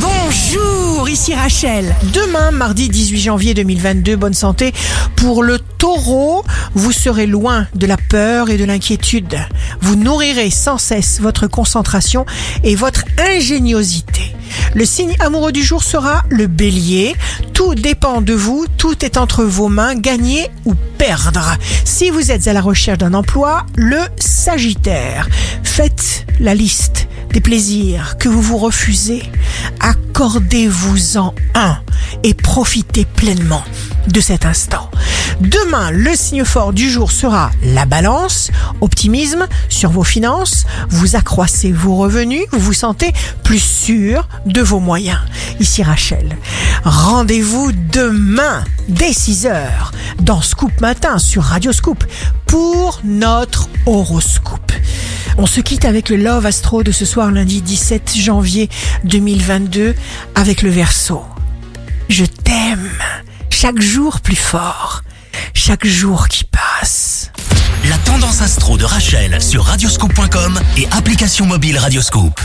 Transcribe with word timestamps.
Bonjour, 0.00 1.08
ici 1.08 1.34
Rachel. 1.34 1.94
Demain, 2.12 2.50
mardi 2.52 2.88
18 2.88 3.18
janvier 3.20 3.54
2022, 3.54 4.16
bonne 4.16 4.34
santé. 4.34 4.72
Pour 5.16 5.42
le 5.42 5.58
taureau, 5.58 6.44
vous 6.74 6.92
serez 6.92 7.26
loin 7.26 7.66
de 7.74 7.86
la 7.86 7.96
peur 7.96 8.50
et 8.50 8.56
de 8.56 8.64
l'inquiétude. 8.64 9.38
Vous 9.80 9.96
nourrirez 9.96 10.50
sans 10.50 10.78
cesse 10.78 11.20
votre 11.20 11.46
concentration 11.46 12.26
et 12.62 12.76
votre 12.76 13.04
ingéniosité. 13.18 14.34
Le 14.74 14.84
signe 14.84 15.16
amoureux 15.18 15.52
du 15.52 15.62
jour 15.62 15.82
sera 15.82 16.22
le 16.28 16.46
bélier. 16.46 17.16
Tout 17.52 17.74
dépend 17.74 18.20
de 18.20 18.34
vous, 18.34 18.66
tout 18.76 19.04
est 19.04 19.16
entre 19.16 19.44
vos 19.44 19.68
mains, 19.68 19.94
gagner 19.94 20.50
ou 20.64 20.74
perdre. 20.98 21.56
Si 21.84 22.10
vous 22.10 22.30
êtes 22.30 22.46
à 22.46 22.52
la 22.52 22.60
recherche 22.60 22.98
d'un 22.98 23.14
emploi, 23.14 23.66
le 23.74 24.00
sagittaire. 24.18 25.28
Faites 25.62 26.26
la 26.38 26.54
liste 26.54 27.08
des 27.32 27.40
plaisirs 27.40 28.16
que 28.18 28.28
vous 28.28 28.42
vous 28.42 28.58
refusez. 28.58 29.22
Accordez-vous-en 29.80 31.34
un 31.54 31.78
et 32.22 32.34
profitez 32.34 33.04
pleinement 33.04 33.64
de 34.08 34.20
cet 34.20 34.46
instant. 34.46 34.90
Demain, 35.40 35.90
le 35.92 36.16
signe 36.16 36.44
fort 36.44 36.72
du 36.72 36.90
jour 36.90 37.12
sera 37.12 37.50
la 37.62 37.84
balance, 37.84 38.50
optimisme 38.80 39.46
sur 39.68 39.90
vos 39.90 40.02
finances, 40.02 40.64
vous 40.88 41.14
accroissez 41.14 41.70
vos 41.70 41.96
revenus, 41.96 42.44
vous 42.50 42.58
vous 42.58 42.72
sentez 42.72 43.12
plus 43.44 43.62
sûr 43.62 44.26
de 44.46 44.60
vos 44.60 44.80
moyens. 44.80 45.20
Ici 45.60 45.82
Rachel. 45.82 46.36
Rendez-vous 46.84 47.70
demain 47.92 48.64
dès 48.88 49.10
6h 49.10 49.68
dans 50.20 50.42
Scoop 50.42 50.80
Matin 50.80 51.18
sur 51.18 51.44
Radio 51.44 51.72
Scoop 51.72 52.04
pour 52.46 53.00
notre 53.04 53.68
horoscope. 53.86 54.67
On 55.40 55.46
se 55.46 55.60
quitte 55.60 55.84
avec 55.84 56.08
le 56.08 56.16
Love 56.16 56.46
Astro 56.46 56.82
de 56.82 56.90
ce 56.90 57.04
soir 57.04 57.30
lundi 57.30 57.62
17 57.62 58.16
janvier 58.16 58.68
2022 59.04 59.94
avec 60.34 60.62
le 60.62 60.68
verso. 60.68 61.22
Je 62.08 62.24
t'aime 62.24 62.90
chaque 63.48 63.80
jour 63.80 64.20
plus 64.20 64.34
fort, 64.34 65.04
chaque 65.54 65.86
jour 65.86 66.26
qui 66.26 66.42
passe. 66.42 67.30
La 67.88 67.98
tendance 67.98 68.42
astro 68.42 68.76
de 68.76 68.84
Rachel 68.84 69.40
sur 69.40 69.62
radioscope.com 69.64 70.58
et 70.76 70.88
application 70.90 71.46
mobile 71.46 71.78
Radioscope. 71.78 72.40